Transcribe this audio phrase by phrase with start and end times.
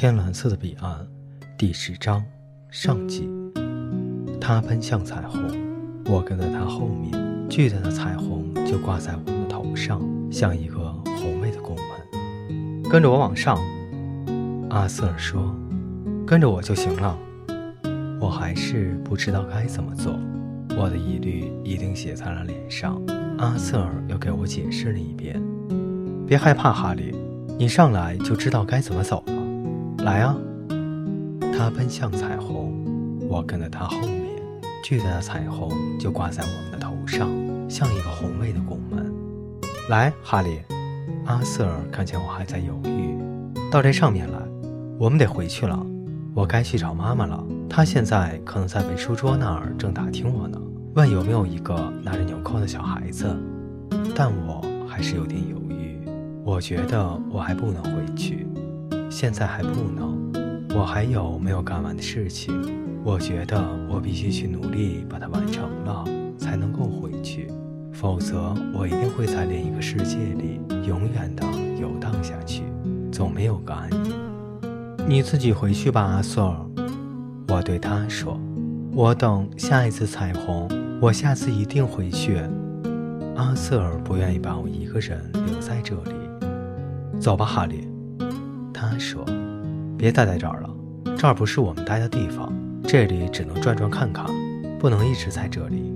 [0.00, 1.04] 天蓝色的彼岸，
[1.58, 2.24] 第十章
[2.70, 3.28] 上集。
[4.40, 5.40] 他奔向彩虹，
[6.04, 7.10] 我跟在他后面。
[7.50, 10.00] 巨大的彩虹就挂在我们的头上，
[10.30, 12.82] 像一个宏伟的拱门。
[12.88, 13.58] 跟着我往上，
[14.70, 15.52] 阿瑟尔说
[16.24, 17.18] ：“跟着我就行了。”
[18.22, 20.16] 我还是不知道该怎么做，
[20.76, 23.02] 我的疑虑一定写在了脸上。
[23.38, 25.42] 阿瑟尔又给我解释了一遍
[26.24, 27.12] ：“别害怕，哈利，
[27.58, 29.32] 你上来就知道该怎么走了。”
[30.08, 30.34] 来啊！
[31.52, 32.72] 他奔向彩虹，
[33.28, 34.40] 我跟在他后面。
[34.82, 37.28] 巨大的彩虹就挂在我们的头上，
[37.68, 39.12] 像一个宏伟的拱门。
[39.90, 40.60] 来，哈利！
[41.26, 43.18] 阿瑟尔看见我还在犹豫，
[43.70, 44.38] 到这上面来。
[44.98, 45.78] 我们得回去了，
[46.32, 47.44] 我该去找妈妈了。
[47.68, 50.58] 她现在可能在文书桌那儿正打听我呢，
[50.94, 53.26] 问有没有一个拿着纽扣的小孩子。
[54.14, 56.00] 但我还是有点犹豫，
[56.46, 58.46] 我觉得我还不能回去。
[59.20, 60.32] 现在还不能，
[60.78, 62.54] 我还有没有干完的事情。
[63.02, 66.04] 我觉得我必须去努力把它完成了，
[66.38, 67.48] 才能够回去，
[67.92, 71.44] 否则我一定会在另一个世界里永远的
[71.80, 72.62] 游荡下去，
[73.10, 74.14] 总没有个安宁。
[75.08, 76.56] 你自己回去吧，阿瑟尔。
[77.48, 78.38] 我对他说
[78.94, 80.70] ：“我等下一次彩虹，
[81.02, 82.40] 我下次一定回去。”
[83.34, 86.12] 阿瑟尔不愿意把我一个人留在这里。
[87.18, 87.88] 走吧，哈利。
[88.98, 89.24] 说
[89.96, 90.70] ：“别待在这儿了，
[91.16, 92.52] 这儿不是我们待的地方，
[92.84, 94.26] 这里只能转转看看，
[94.78, 95.94] 不能一直在这里。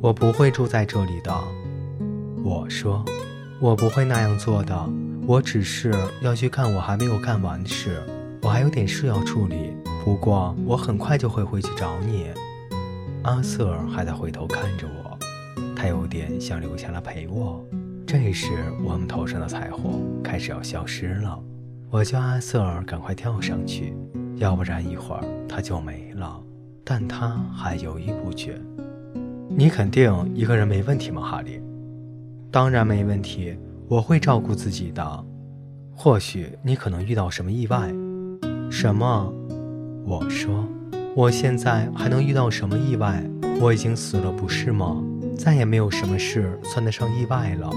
[0.00, 1.32] 我不会住在这里的。”
[2.42, 3.04] 我说
[3.60, 4.90] ：“我不会那样做的，
[5.26, 8.02] 我只是要去干我还没有干完的事，
[8.42, 9.76] 我还有点事要处理。
[10.04, 12.26] 不过我很快就会回去找你。”
[13.22, 15.16] 阿瑟还在回头看着我，
[15.76, 17.64] 他有点想留下来陪我。
[18.04, 18.50] 这时，
[18.82, 21.38] 我们头上的彩虹开始要消失了。
[21.92, 23.94] 我叫阿瑟尔赶快跳上去，
[24.36, 26.42] 要不然一会儿他就没了。
[26.82, 28.58] 但他还犹豫不决。
[29.50, 31.60] 你肯定一个人没问题吗，哈利？
[32.50, 33.54] 当然没问题，
[33.88, 35.24] 我会照顾自己的。
[35.94, 37.92] 或许你可能遇到什么意外。
[38.70, 39.30] 什么？
[40.06, 40.66] 我说，
[41.14, 43.22] 我现在还能遇到什么意外？
[43.60, 44.96] 我已经死了，不是吗？
[45.36, 47.70] 再也没有什么事算得上意外了。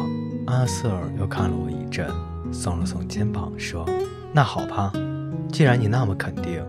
[0.48, 2.08] 阿瑟尔又看了我一阵。
[2.52, 3.86] 耸了耸肩膀，说
[4.32, 4.94] ：“那好吧，
[5.52, 6.64] 既然你那么肯定，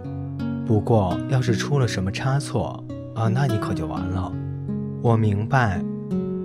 [0.66, 2.82] 不过要是出了什么差错
[3.14, 4.32] 啊，那你可就完了。”
[5.02, 5.80] 我明白，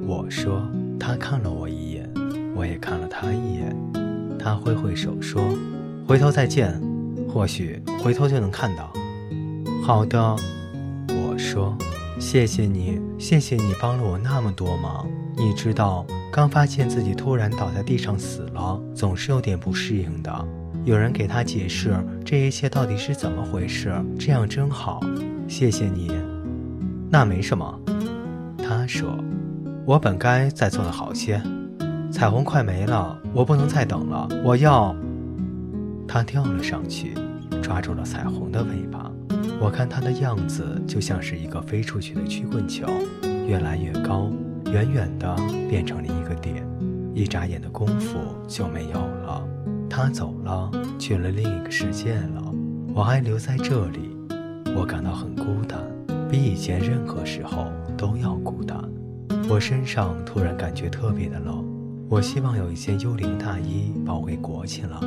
[0.05, 0.61] 我说。
[0.99, 2.07] 他看了我一眼，
[2.55, 3.75] 我也看了他一眼。
[4.37, 5.41] 他挥挥手说
[6.07, 6.79] ：“回头再见，
[7.27, 8.93] 或许回头就能看到。”
[9.81, 10.35] 好的，
[11.07, 11.75] 我说。
[12.21, 15.07] 谢谢你，谢谢你帮了我那么多忙。
[15.35, 16.05] 你知道。
[16.31, 20.47] 刚发现自己突然倒在地上死了，总是有点不适应的。
[20.85, 21.93] 有人给他解释
[22.23, 25.01] 这一切到底是怎么回事，这样真好。
[25.47, 26.11] 谢谢你。
[27.09, 27.79] 那没什么，
[28.57, 29.17] 他说。
[29.83, 31.41] 我本该再做的好些。
[32.11, 34.29] 彩虹快没了，我不能再等了。
[34.43, 34.95] 我要。
[36.07, 37.15] 他跳了上去，
[37.63, 39.11] 抓住了彩虹的尾巴。
[39.61, 42.87] 我看他的样子就像是一个飞出去的曲棍球，
[43.47, 44.31] 越来越高。
[44.73, 45.35] 远远的
[45.69, 46.65] 变成了一个点，
[47.13, 48.17] 一眨眼的功夫
[48.47, 49.47] 就没有了。
[49.87, 52.51] 他走了，去了另一个世界了。
[52.95, 54.17] 我还留在这里，
[54.75, 55.79] 我感到很孤单，
[56.27, 58.81] 比以前任何时候都要孤单。
[59.47, 61.63] 我身上突然感觉特别的冷，
[62.09, 64.97] 我希望有一件幽灵大衣把我给裹起来。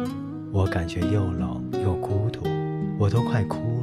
[0.52, 2.46] 我感觉又冷又孤独，
[3.00, 3.73] 我都快哭。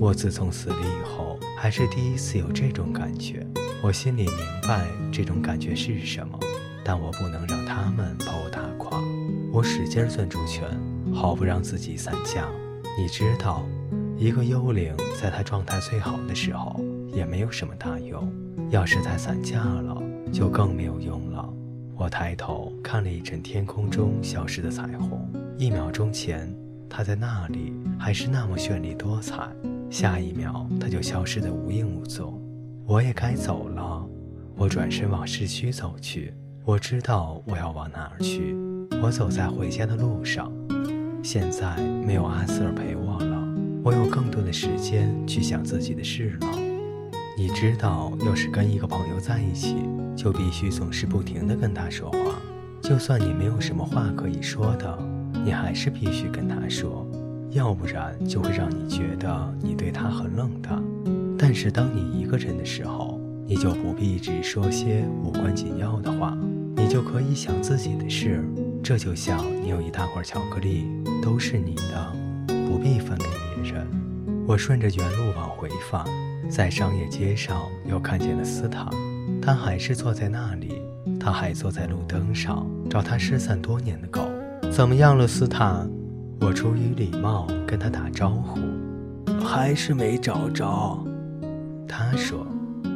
[0.00, 3.44] 我自从死了以后，还是第一次有这种感觉。
[3.82, 6.38] 我心里明白这种感觉是什么，
[6.84, 9.02] 但我不能让他们把我打垮。
[9.52, 10.68] 我使劲攥住拳，
[11.12, 12.48] 好不让自己散架。
[12.96, 13.66] 你知道，
[14.16, 16.80] 一个幽灵在他状态最好的时候
[17.12, 18.32] 也没有什么大用，
[18.70, 20.00] 要是他散架了，
[20.32, 21.52] 就更没有用了。
[21.96, 25.28] 我抬头看了一阵天空中消失的彩虹，
[25.58, 26.54] 一秒钟前
[26.88, 29.36] 它在那里还是那么绚丽多彩，
[29.90, 32.40] 下一秒他就消失得无影无踪。
[32.86, 34.06] 我也该走了，
[34.56, 36.34] 我转身往市区走去。
[36.64, 38.54] 我知道我要往哪儿去。
[39.02, 40.52] 我走在回家的路上。
[41.22, 41.76] 现在
[42.06, 43.48] 没有阿瑟尔陪我了，
[43.82, 46.46] 我有更多的时间去想自己的事了。
[47.36, 49.76] 你知道，要是跟一个朋友在一起，
[50.14, 52.18] 就必须总是不停地跟他说话。
[52.82, 54.98] 就算你没有什么话可以说的，
[55.44, 57.07] 你还是必须跟他说，
[57.50, 60.82] 要不然就会让你觉得你对他很冷淡。
[61.38, 66.36] 但是当你一个人的时候，你就不必一直说些无关紧要的话，
[66.76, 68.44] 你就可以想自己的事。
[68.82, 70.86] 这就像你有一大块巧克力，
[71.22, 72.12] 都是你的，
[72.68, 73.86] 不必分给别人。
[74.46, 76.04] 我顺着原路往回返，
[76.48, 78.88] 在商业街上又看见了斯坦，
[79.42, 80.80] 他还是坐在那里，
[81.18, 84.22] 他还坐在路灯上找他失散多年的狗。
[84.70, 85.90] 怎么样了，斯坦？
[86.40, 88.60] 我出于礼貌跟他打招呼。
[89.40, 90.98] 还是没找着。
[91.86, 92.46] 他说：“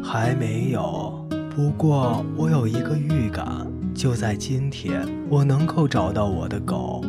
[0.02, 1.26] 还没有。
[1.54, 7.02] 不过我有一个预感，就在今天，我能够找到我的狗。”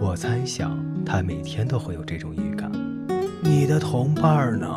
[0.00, 2.70] 我猜想他每天都会有这种预感。
[3.42, 4.68] 你的同伴呢？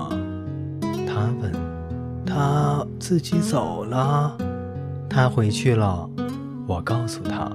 [1.08, 1.52] 他问。
[2.26, 4.36] 他自己走了。
[5.08, 6.10] 他回去了。
[6.66, 7.52] 我告诉他，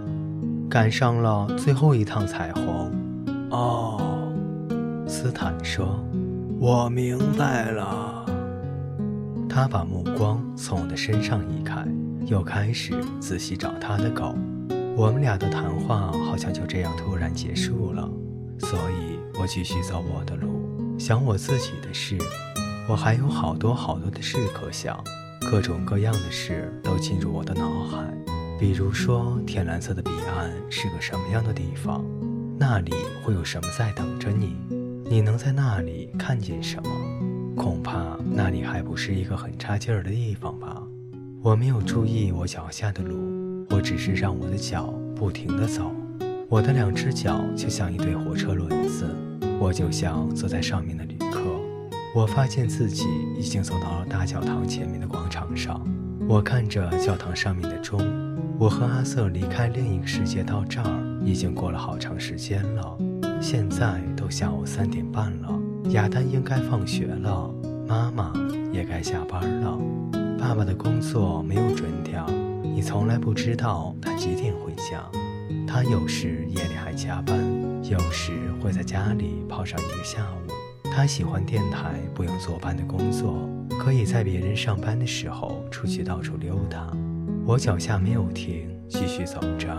[0.70, 2.93] 赶上了最后一趟彩虹。
[3.50, 4.31] 哦，
[5.06, 5.99] 斯坦说
[6.61, 8.26] ：“我明白了。”
[9.49, 11.82] 他把目光从我的身上移开，
[12.26, 14.35] 又开始仔细找他的狗。
[14.94, 18.06] 我们俩的谈话好像就这样突然结束了，
[18.59, 20.61] 所以我继续走我的路。
[20.99, 22.19] 想我自己的事，
[22.88, 25.03] 我还有好多好多的事可想，
[25.50, 28.28] 各种各样的事都进入我的脑海。
[28.58, 32.05] 比如说，天蓝色的彼岸是个什么样的地方？
[32.58, 34.56] 那里会有什么在等着你？
[35.08, 36.90] 你能在那里看见什么？
[37.55, 40.82] 恐怕那里还不是一个很差劲儿的地方吧？
[41.40, 45.93] 我没有注意我脚下的路，我只是让我的脚不停地走。
[46.49, 49.06] 我的两只脚就像一对火车轮子。
[49.60, 51.40] 我就像坐在上面的旅客，
[52.12, 53.06] 我发现自己
[53.37, 55.81] 已经走到了大教堂前面的广场上。
[56.28, 57.99] 我看着教堂上面的钟，
[58.60, 62.99] 我和阿瑟离开另一个世界到这儿已经过了好长时间了。
[63.40, 65.49] 现在都下午三点半了，
[65.90, 67.55] 亚丹应该放学了，
[67.87, 68.32] 妈妈
[68.72, 69.78] 也该下班了。
[70.37, 72.20] 爸爸的工作没有准点，
[72.64, 75.08] 你从来不知道他几点回家。
[75.64, 77.38] 他有时夜里还加班。
[77.84, 80.90] 有时会在家里泡上一个下午。
[80.93, 86.90] 他喜欢电台不用坐班的工作，可以在别人上班的时候出去到处溜达。
[87.49, 89.75] 我脚下没有停，继续走着。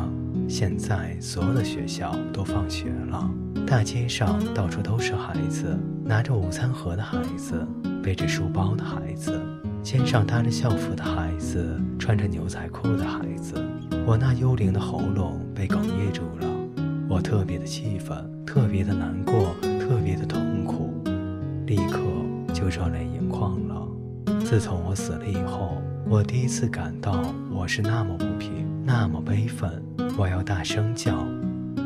[0.47, 3.29] 现在所有的学校都放学了，
[3.67, 7.63] 大街上到处都是孩子，拿着午餐盒的孩子，
[8.01, 9.39] 背着书包的孩子，
[9.83, 13.63] 肩上搭着校服的孩子，穿着牛仔裤的孩子。
[14.03, 16.47] 我那幽灵的喉咙被哽咽住了。
[17.07, 18.17] 我特别的气愤，
[18.47, 21.03] 特别的难过，特别的痛苦，
[21.67, 21.99] 立刻
[22.51, 23.87] 就热泪盈眶了。
[24.43, 29.83] 自从我死了以后，我第一次感到我是那么不平，那么悲愤。
[30.17, 31.25] 我要大声叫：“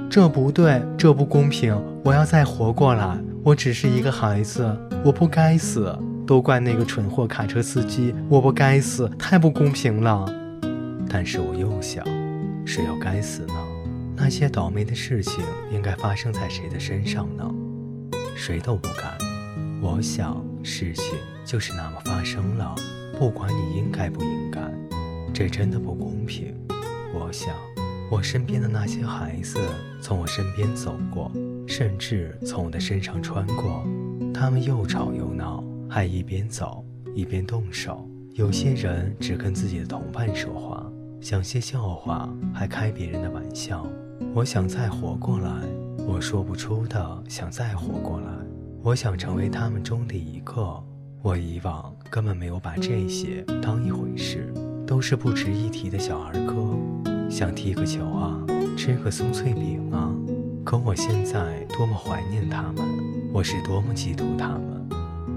[0.09, 1.75] 这不对，这不公平！
[2.03, 3.17] 我要再活过来！
[3.43, 5.97] 我只是一个孩子，我不该死！
[6.25, 10.25] 都怪那个蠢货卡车司机，我不该死，太不公平了。”
[11.09, 12.03] 但是我又想，
[12.65, 13.53] 谁又该死呢？
[14.15, 17.43] 那些倒霉的事情应该发生在谁的身上呢？
[18.35, 19.03] 谁都不该。
[19.81, 22.73] 我想，事情就是那么发生了，
[23.17, 24.61] 不管你应该不应该，
[25.33, 26.55] 这真的不公平。
[27.13, 27.55] 我想，
[28.09, 29.59] 我身边的那些孩子
[30.01, 31.31] 从我身边走过，
[31.67, 33.85] 甚至从我的身上穿过，
[34.33, 36.83] 他们又吵又闹，还一边走
[37.15, 38.07] 一边动手。
[38.33, 40.83] 有些人只跟自己的同伴说话，
[41.21, 43.87] 讲些笑话，还开别人的玩笑。
[44.33, 45.51] 我想再活过来，
[46.07, 48.27] 我说不出的想再活过来。
[48.81, 50.83] 我想成为他们中的一个。
[51.21, 54.53] 我以往根本没有把这些当一回事，
[54.85, 56.77] 都是不值一提的小儿科，
[57.27, 58.39] 想踢个球啊，
[58.77, 60.13] 吃个松脆饼啊。
[60.63, 62.85] 可我现在多么怀念他们，
[63.33, 64.87] 我是多么嫉妒他们，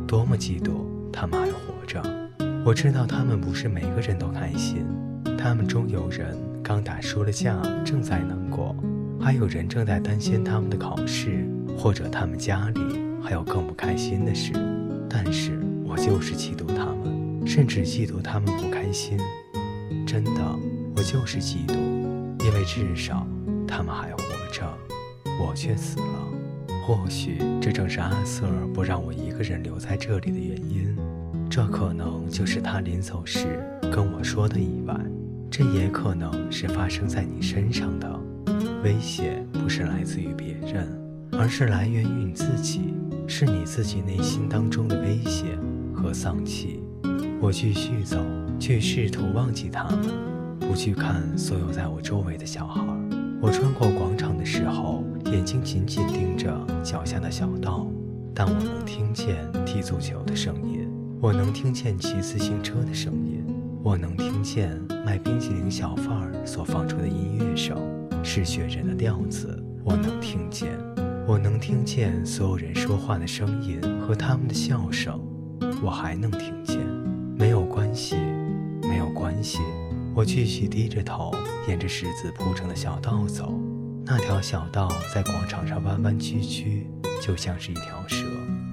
[0.07, 0.73] 多么嫉妒
[1.11, 2.03] 他们还活着。
[2.63, 4.85] 我知道他们不是每个人都开心，
[5.39, 6.37] 他们中有人。
[6.63, 8.77] 刚打输了架，正在难过；
[9.19, 12.81] 还有人正在担心他们的考试，或者他们家里
[13.23, 14.53] 还有更不开心的事。
[15.09, 19.19] 但是我就是嫉妒他们，甚至嫉妒他们不开心。
[20.07, 20.59] 真的，
[20.97, 21.75] 我就是嫉妒，
[22.45, 23.27] 因为至少
[23.67, 24.19] 他们还活
[24.53, 24.67] 着，
[25.41, 26.07] 我却死了。
[26.87, 30.97] 或许这正是阿瑟不让我一个人留在这里的原因。
[31.49, 34.95] 这可能就是他临走时跟我说的意外。
[35.51, 38.21] 这也可能是发生在你身上的
[38.85, 40.87] 威胁，不是来自于别人，
[41.33, 42.93] 而是来源于你自己，
[43.27, 45.57] 是你自己内心当中的威胁
[46.07, 46.81] 和丧气。
[47.41, 48.17] 我继续走，
[48.61, 50.07] 去试图忘记他们，
[50.61, 52.81] 不去看所有在我周围的小孩。
[53.43, 57.89] 我穿过广场的时候，眼睛紧紧盯着脚下的小道，
[58.33, 59.35] 但我能听见
[59.65, 60.89] 踢足球的声音，
[61.21, 63.45] 我能听见骑自行车的声音。
[63.83, 67.77] 我能听见卖冰淇淋小贩儿所放出的音乐声，
[68.23, 69.61] 是雪人的调子。
[69.85, 70.71] 我能听见，
[71.27, 75.21] 我能听见所有人说话的声音和他们的笑声，
[75.83, 76.79] 我还能听见。
[77.39, 78.17] 没有关系，
[78.83, 79.59] 没有关系。
[80.15, 81.31] 我继续低着头，
[81.69, 83.53] 沿着石子铺成的小道走。
[84.05, 86.87] 那条小道在广场上弯弯曲曲，
[87.21, 88.25] 就像是一条蛇，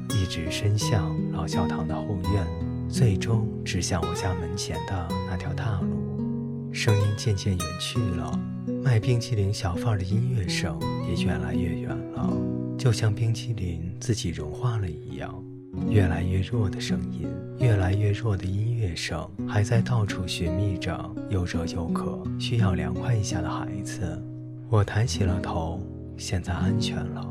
[0.10, 2.48] 一直伸向老教堂的后院，
[2.88, 6.72] 最终指向我家门前的那条大路。
[6.72, 8.40] 声音渐渐远去了，
[8.82, 10.80] 卖冰淇淋小贩的音乐声
[11.10, 12.32] 也越来越远了，
[12.78, 15.43] 就像冰淇淋自己融化了一样。
[15.90, 17.28] 越来越弱的声音，
[17.60, 20.98] 越来越弱的音乐声，还在到处寻觅着
[21.30, 24.22] 又热又渴、需要凉快一下的孩子。
[24.70, 25.82] 我抬起了头，
[26.18, 27.28] 现在安全了。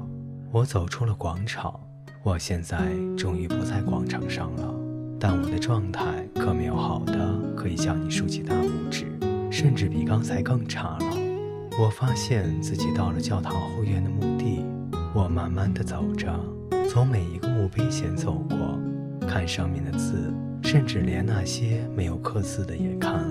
[0.50, 1.78] 我走出了广场，
[2.22, 4.74] 我现在终于不在广场上了。
[5.18, 9.06] 但我的状态可没有好的可以叫你竖起大拇指，
[9.50, 11.16] 甚至比刚才更差了。
[11.80, 14.64] 我发现自己到了教堂后院的墓地，
[15.14, 16.28] 我慢慢的走着。
[16.88, 18.78] 从每一个墓碑前走过，
[19.26, 23.24] 看上面的字，甚至连那些没有刻字的也看。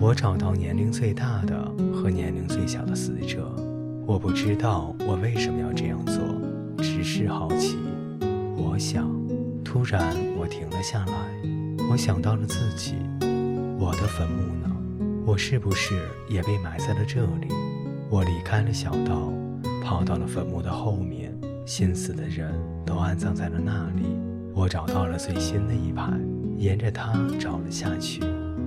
[0.00, 1.56] 我找到年龄最大的
[1.92, 3.50] 和年龄最小的死者。
[4.06, 6.14] 我不知道我为什么要这样做，
[6.78, 7.76] 只是好奇。
[8.56, 9.10] 我想，
[9.64, 11.14] 突然我停了下来，
[11.90, 12.94] 我想到了自己，
[13.78, 14.76] 我的坟墓呢？
[15.26, 15.94] 我是不是
[16.28, 17.48] 也被埋在了这里？
[18.08, 19.32] 我离开了小道，
[19.86, 21.32] 跑到了坟墓的后面。
[21.64, 22.52] 心死的人
[22.84, 24.02] 都安葬在了那里。
[24.52, 26.12] 我找到了最新的一排，
[26.56, 28.20] 沿着它找了下去。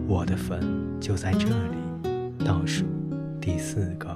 [0.07, 0.61] 我的坟
[0.99, 2.85] 就在这里，倒数
[3.41, 4.15] 第四个。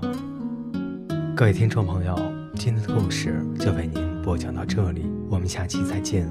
[1.36, 2.16] 各位听众朋友，
[2.56, 6.26] 今天的故事就为您播讲到这里，我们下期再见。